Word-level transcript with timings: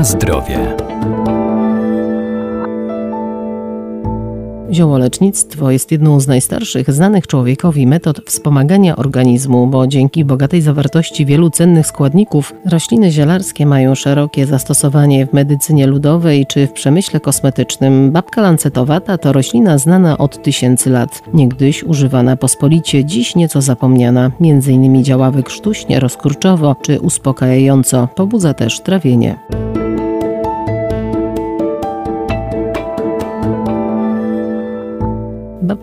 Na 0.00 0.04
zdrowie. 0.04 0.76
Ziołolecznictwo 4.72 5.70
jest 5.70 5.92
jedną 5.92 6.20
z 6.20 6.26
najstarszych 6.26 6.92
znanych 6.92 7.26
człowiekowi 7.26 7.86
metod 7.86 8.20
wspomagania 8.26 8.96
organizmu, 8.96 9.66
bo 9.66 9.86
dzięki 9.86 10.24
bogatej 10.24 10.62
zawartości 10.62 11.26
wielu 11.26 11.50
cennych 11.50 11.86
składników 11.86 12.54
rośliny 12.64 13.10
zielarskie 13.10 13.66
mają 13.66 13.94
szerokie 13.94 14.46
zastosowanie 14.46 15.26
w 15.26 15.32
medycynie 15.32 15.86
ludowej 15.86 16.46
czy 16.46 16.66
w 16.66 16.72
przemyśle 16.72 17.20
kosmetycznym. 17.20 18.10
Babka 18.10 18.42
lancetowata 18.42 19.18
to 19.18 19.32
roślina 19.32 19.78
znana 19.78 20.18
od 20.18 20.42
tysięcy 20.42 20.90
lat, 20.90 21.22
niegdyś 21.34 21.84
używana 21.84 22.36
pospolicie, 22.36 23.04
dziś 23.04 23.36
nieco 23.36 23.62
zapomniana. 23.62 24.30
Między 24.40 24.72
innymi 24.72 25.02
działa 25.02 25.30
wykrztuśnie, 25.30 26.00
rozkurczowo 26.00 26.76
czy 26.82 27.00
uspokajająco. 27.00 28.08
Pobudza 28.14 28.54
też 28.54 28.80
trawienie. 28.80 29.69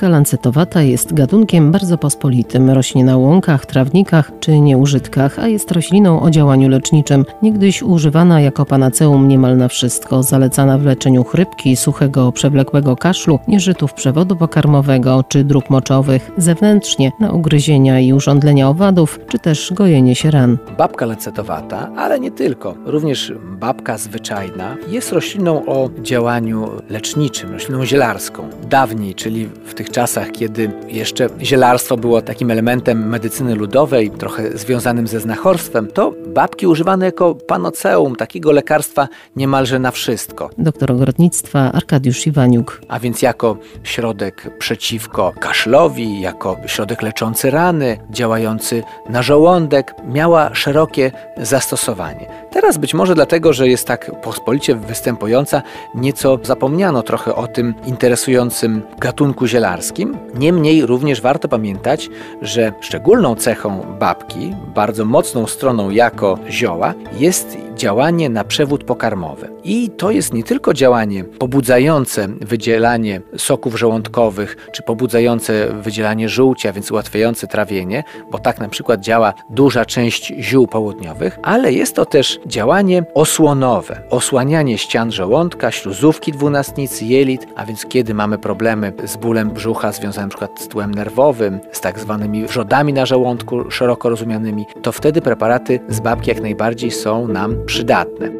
Babka 0.00 0.12
lancetowata 0.12 0.82
jest 0.82 1.14
gatunkiem 1.14 1.72
bardzo 1.72 1.98
pospolitym. 1.98 2.70
Rośnie 2.70 3.04
na 3.04 3.16
łąkach, 3.16 3.66
trawnikach 3.66 4.32
czy 4.40 4.60
nieużytkach, 4.60 5.38
a 5.38 5.48
jest 5.48 5.72
rośliną 5.72 6.22
o 6.22 6.30
działaniu 6.30 6.68
leczniczym. 6.68 7.24
Niegdyś 7.42 7.82
używana 7.82 8.40
jako 8.40 8.66
panaceum 8.66 9.28
niemal 9.28 9.56
na 9.56 9.68
wszystko. 9.68 10.22
Zalecana 10.22 10.78
w 10.78 10.84
leczeniu 10.84 11.24
chrypki, 11.24 11.76
suchego, 11.76 12.32
przewlekłego 12.32 12.96
kaszlu, 12.96 13.38
nieżytów 13.48 13.94
przewodu 13.94 14.36
pokarmowego 14.36 15.24
czy 15.28 15.44
dróg 15.44 15.70
moczowych, 15.70 16.30
zewnętrznie 16.36 17.12
na 17.20 17.32
ugryzienia 17.32 18.00
i 18.00 18.12
urządlenia 18.12 18.68
owadów, 18.68 19.20
czy 19.28 19.38
też 19.38 19.72
gojenie 19.74 20.14
się 20.14 20.30
ran. 20.30 20.58
Babka 20.78 21.06
lancetowata, 21.06 21.90
ale 21.96 22.20
nie 22.20 22.30
tylko. 22.30 22.74
Również 22.84 23.32
babka 23.60 23.98
zwyczajna 23.98 24.76
jest 24.88 25.12
rośliną 25.12 25.66
o 25.66 25.90
działaniu 26.02 26.68
leczniczym, 26.90 27.52
rośliną 27.52 27.86
zielarską. 27.86 28.48
Dawniej, 28.70 29.14
czyli 29.14 29.48
w 29.64 29.74
tych 29.74 29.89
czasach, 29.90 30.32
kiedy 30.32 30.70
jeszcze 30.88 31.28
zielarstwo 31.42 31.96
było 31.96 32.22
takim 32.22 32.50
elementem 32.50 33.08
medycyny 33.08 33.54
ludowej, 33.54 34.10
trochę 34.10 34.58
związanym 34.58 35.06
ze 35.06 35.20
znachorstwem, 35.20 35.86
to 35.86 36.14
babki 36.26 36.66
używane 36.66 37.06
jako 37.06 37.34
panoceum, 37.34 38.16
takiego 38.16 38.52
lekarstwa 38.52 39.08
niemalże 39.36 39.78
na 39.78 39.90
wszystko. 39.90 40.50
Doktor 40.58 40.92
ogrodnictwa 40.92 41.72
Arkadiusz 41.72 42.26
Iwaniuk. 42.26 42.80
A 42.88 43.00
więc 43.00 43.22
jako 43.22 43.56
środek 43.82 44.58
przeciwko 44.58 45.32
kaszlowi, 45.40 46.20
jako 46.20 46.56
środek 46.66 47.02
leczący 47.02 47.50
rany, 47.50 47.98
działający 48.10 48.82
na 49.08 49.22
żołądek, 49.22 49.94
miała 50.08 50.54
szerokie 50.54 51.12
zastosowanie. 51.36 52.26
Teraz 52.50 52.78
być 52.78 52.94
może 52.94 53.14
dlatego, 53.14 53.52
że 53.52 53.68
jest 53.68 53.86
tak 53.86 54.20
pospolicie 54.22 54.74
występująca, 54.74 55.62
nieco 55.94 56.38
zapomniano 56.42 57.02
trochę 57.02 57.34
o 57.34 57.46
tym 57.46 57.74
interesującym 57.86 58.82
gatunku 58.98 59.46
zielarskim. 59.80 60.18
Niemniej 60.34 60.86
również 60.86 61.20
warto 61.20 61.48
pamiętać, 61.48 62.08
że 62.42 62.72
szczególną 62.80 63.34
cechą 63.34 63.96
babki, 64.00 64.54
bardzo 64.74 65.04
mocną 65.04 65.46
stroną 65.46 65.90
jako 65.90 66.38
zioła, 66.50 66.94
jest 67.18 67.56
działanie 67.80 68.28
na 68.28 68.44
przewód 68.44 68.84
pokarmowy. 68.84 69.48
I 69.64 69.90
to 69.90 70.10
jest 70.10 70.34
nie 70.34 70.42
tylko 70.42 70.74
działanie 70.74 71.24
pobudzające 71.24 72.28
wydzielanie 72.40 73.20
soków 73.36 73.78
żołądkowych, 73.78 74.56
czy 74.72 74.82
pobudzające 74.82 75.72
wydzielanie 75.82 76.28
żółcia, 76.28 76.72
więc 76.72 76.90
ułatwiające 76.90 77.46
trawienie, 77.46 78.04
bo 78.30 78.38
tak 78.38 78.58
na 78.60 78.68
przykład 78.68 79.00
działa 79.00 79.34
duża 79.50 79.84
część 79.84 80.32
ziół 80.40 80.66
południowych, 80.66 81.38
ale 81.42 81.72
jest 81.72 81.96
to 81.96 82.04
też 82.04 82.40
działanie 82.46 83.04
osłonowe, 83.14 84.02
osłanianie 84.10 84.78
ścian 84.78 85.12
żołądka, 85.12 85.70
śluzówki 85.70 86.32
dwunastnicy, 86.32 87.04
jelit, 87.04 87.46
a 87.56 87.66
więc 87.66 87.86
kiedy 87.86 88.14
mamy 88.14 88.38
problemy 88.38 88.92
z 89.04 89.16
bólem 89.16 89.50
brzucha 89.50 89.69
związane 89.92 90.28
np. 90.28 90.48
z 90.58 90.68
tłem 90.68 90.94
nerwowym, 90.94 91.60
z 91.72 91.80
tak 91.80 91.98
zwanymi 91.98 92.46
wrzodami 92.46 92.92
na 92.92 93.06
żołądku 93.06 93.70
szeroko 93.70 94.08
rozumianymi, 94.08 94.66
to 94.82 94.92
wtedy 94.92 95.22
preparaty 95.22 95.80
z 95.88 96.00
babki 96.00 96.30
jak 96.30 96.40
najbardziej 96.40 96.90
są 96.90 97.28
nam 97.28 97.56
przydatne. 97.66 98.30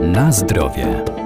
Na 0.00 0.32
zdrowie. 0.32 1.19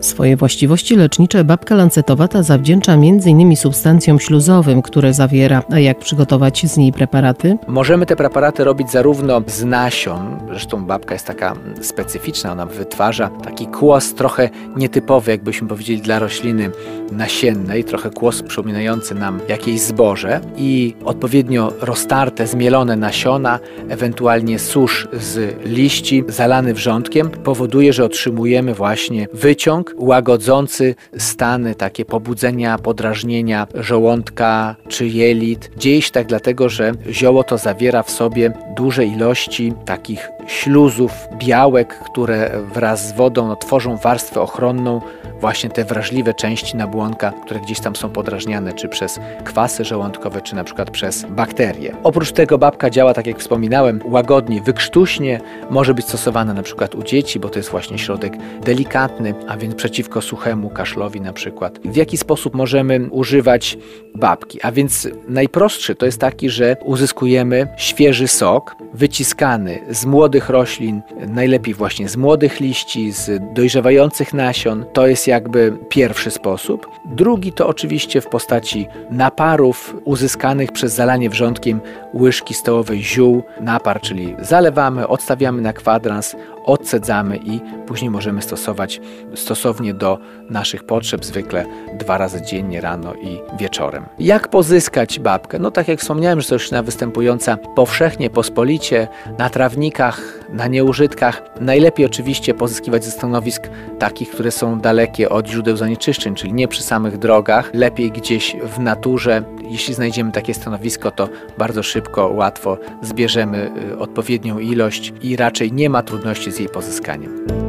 Swoje 0.00 0.36
właściwości 0.36 0.96
lecznicze 0.96 1.44
babka 1.44 1.74
lancetowata 1.74 2.42
zawdzięcza 2.42 2.92
m.in. 2.92 3.56
substancjom 3.56 4.20
śluzowym, 4.20 4.82
które 4.82 5.14
zawiera. 5.14 5.62
A 5.70 5.78
jak 5.78 5.98
przygotować 5.98 6.66
z 6.66 6.76
niej 6.76 6.92
preparaty? 6.92 7.58
Możemy 7.68 8.06
te 8.06 8.16
preparaty 8.16 8.64
robić 8.64 8.90
zarówno 8.90 9.42
z 9.46 9.64
nasion, 9.64 10.36
zresztą 10.48 10.84
babka 10.84 11.14
jest 11.14 11.26
taka 11.26 11.54
specyficzna, 11.80 12.52
ona 12.52 12.66
wytwarza 12.66 13.28
taki 13.28 13.66
kłos 13.66 14.14
trochę 14.14 14.50
nietypowy, 14.76 15.30
jakbyśmy 15.30 15.68
powiedzieli, 15.68 16.00
dla 16.00 16.18
rośliny 16.18 16.70
nasiennej, 17.12 17.84
trochę 17.84 18.10
kłos 18.10 18.42
przypominający 18.42 19.14
nam 19.14 19.40
jakieś 19.48 19.80
zboże 19.80 20.40
i 20.56 20.94
odpowiednio 21.04 21.72
roztarte, 21.80 22.46
zmielone 22.46 22.96
nasiona, 22.96 23.58
ewentualnie 23.88 24.58
susz 24.58 25.08
z 25.12 25.56
liści 25.66 26.24
zalany 26.28 26.74
wrzątkiem 26.74 27.30
powoduje, 27.30 27.92
że 27.92 28.04
otrzymujemy 28.04 28.74
właśnie 28.74 29.28
wyciąg 29.32 29.89
łagodzący 29.96 30.94
stany, 31.18 31.74
takie 31.74 32.04
pobudzenia, 32.04 32.78
podrażnienia 32.78 33.66
żołądka 33.74 34.76
czy 34.88 35.06
jelit. 35.06 35.70
Dzieje 35.76 36.02
się 36.02 36.10
tak 36.10 36.26
dlatego, 36.26 36.68
że 36.68 36.92
zioło 37.10 37.44
to 37.44 37.58
zawiera 37.58 38.02
w 38.02 38.10
sobie 38.10 38.52
duże 38.76 39.04
ilości 39.04 39.72
takich 39.84 40.28
śluzów, 40.50 41.28
białek, 41.38 41.98
które 41.98 42.50
wraz 42.74 43.08
z 43.08 43.12
wodą 43.12 43.48
no, 43.48 43.56
tworzą 43.56 43.96
warstwę 43.96 44.40
ochronną 44.40 45.00
właśnie 45.40 45.70
te 45.70 45.84
wrażliwe 45.84 46.34
części 46.34 46.76
nabłonka, 46.76 47.32
które 47.44 47.60
gdzieś 47.60 47.80
tam 47.80 47.96
są 47.96 48.10
podrażniane, 48.10 48.72
czy 48.72 48.88
przez 48.88 49.20
kwasy 49.44 49.84
żołądkowe, 49.84 50.40
czy 50.40 50.56
na 50.56 50.64
przykład 50.64 50.90
przez 50.90 51.24
bakterie. 51.24 51.96
Oprócz 52.02 52.32
tego 52.32 52.58
babka 52.58 52.90
działa, 52.90 53.14
tak 53.14 53.26
jak 53.26 53.38
wspominałem, 53.38 54.00
łagodnie, 54.04 54.62
wykrztuśnie, 54.62 55.40
może 55.70 55.94
być 55.94 56.06
stosowana 56.06 56.54
na 56.54 56.62
przykład 56.62 56.94
u 56.94 57.02
dzieci, 57.02 57.40
bo 57.40 57.48
to 57.48 57.58
jest 57.58 57.70
właśnie 57.70 57.98
środek 57.98 58.32
delikatny, 58.64 59.34
a 59.48 59.56
więc 59.56 59.74
przeciwko 59.74 60.20
suchemu 60.20 60.70
kaszlowi 60.70 61.20
na 61.20 61.32
przykład. 61.32 61.78
W 61.84 61.96
jaki 61.96 62.16
sposób 62.16 62.54
możemy 62.54 63.08
używać 63.10 63.78
babki? 64.14 64.58
A 64.62 64.72
więc 64.72 65.08
najprostszy 65.28 65.94
to 65.94 66.06
jest 66.06 66.20
taki, 66.20 66.50
że 66.50 66.76
uzyskujemy 66.84 67.68
świeży 67.76 68.28
sok, 68.28 68.76
wyciskany 68.94 69.78
z 69.90 70.06
młodych 70.06 70.39
roślin, 70.48 71.02
najlepiej 71.28 71.74
właśnie 71.74 72.08
z 72.08 72.16
młodych 72.16 72.60
liści, 72.60 73.12
z 73.12 73.42
dojrzewających 73.54 74.34
nasion. 74.34 74.84
To 74.92 75.06
jest 75.06 75.26
jakby 75.26 75.78
pierwszy 75.88 76.30
sposób. 76.30 76.86
Drugi 77.04 77.52
to 77.52 77.68
oczywiście 77.68 78.20
w 78.20 78.26
postaci 78.26 78.86
naparów 79.10 79.96
uzyskanych 80.04 80.72
przez 80.72 80.94
zalanie 80.94 81.30
wrzątkiem 81.30 81.80
łyżki 82.14 82.54
stołowej 82.54 83.02
ziół. 83.02 83.42
Napar, 83.60 84.00
czyli 84.00 84.36
zalewamy, 84.38 85.08
odstawiamy 85.08 85.62
na 85.62 85.72
kwadrans, 85.72 86.36
odcedzamy 86.64 87.36
i 87.36 87.60
później 87.86 88.10
możemy 88.10 88.42
stosować 88.42 89.00
stosownie 89.34 89.94
do 89.94 90.18
naszych 90.50 90.84
potrzeb, 90.84 91.24
zwykle 91.24 91.64
dwa 91.98 92.18
razy 92.18 92.42
dziennie, 92.42 92.80
rano 92.80 93.14
i 93.14 93.40
wieczorem. 93.58 94.04
Jak 94.18 94.48
pozyskać 94.48 95.18
babkę? 95.18 95.58
No 95.58 95.70
tak 95.70 95.88
jak 95.88 96.00
wspomniałem, 96.00 96.40
że 96.40 96.48
to 96.48 96.54
roślina 96.54 96.82
występująca 96.82 97.56
powszechnie, 97.56 98.30
pospolicie, 98.30 99.08
na 99.38 99.50
trawnikach, 99.50 100.19
na 100.52 100.66
nieużytkach. 100.66 101.42
Najlepiej 101.60 102.06
oczywiście 102.06 102.54
pozyskiwać 102.54 103.04
ze 103.04 103.10
stanowisk 103.10 103.68
takich, 103.98 104.30
które 104.30 104.50
są 104.50 104.80
dalekie 104.80 105.28
od 105.28 105.48
źródeł 105.48 105.76
zanieczyszczeń, 105.76 106.34
czyli 106.34 106.52
nie 106.52 106.68
przy 106.68 106.82
samych 106.82 107.18
drogach, 107.18 107.70
lepiej 107.74 108.10
gdzieś 108.10 108.56
w 108.76 108.78
naturze. 108.78 109.42
Jeśli 109.62 109.94
znajdziemy 109.94 110.32
takie 110.32 110.54
stanowisko, 110.54 111.10
to 111.10 111.28
bardzo 111.58 111.82
szybko, 111.82 112.28
łatwo 112.28 112.78
zbierzemy 113.02 113.70
y, 113.92 113.98
odpowiednią 113.98 114.58
ilość 114.58 115.12
i 115.22 115.36
raczej 115.36 115.72
nie 115.72 115.90
ma 115.90 116.02
trudności 116.02 116.52
z 116.52 116.58
jej 116.58 116.68
pozyskaniem. 116.68 117.59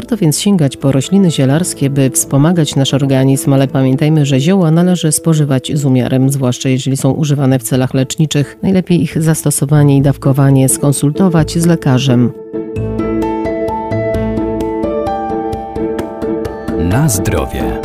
Warto 0.00 0.16
więc 0.16 0.40
sięgać 0.40 0.76
po 0.76 0.92
rośliny 0.92 1.30
zielarskie, 1.30 1.90
by 1.90 2.10
wspomagać 2.10 2.76
nasz 2.76 2.94
organizm, 2.94 3.52
ale 3.52 3.68
pamiętajmy, 3.68 4.26
że 4.26 4.40
zioła 4.40 4.70
należy 4.70 5.12
spożywać 5.12 5.72
z 5.74 5.84
umiarem, 5.84 6.30
zwłaszcza 6.30 6.68
jeżeli 6.68 6.96
są 6.96 7.10
używane 7.10 7.58
w 7.58 7.62
celach 7.62 7.94
leczniczych. 7.94 8.58
Najlepiej 8.62 9.02
ich 9.02 9.22
zastosowanie 9.22 9.96
i 9.96 10.02
dawkowanie 10.02 10.68
skonsultować 10.68 11.58
z 11.58 11.66
lekarzem. 11.66 12.32
Na 16.78 17.08
zdrowie. 17.08 17.80